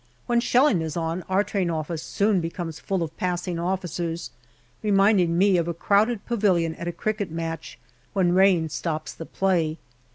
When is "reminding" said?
4.81-5.37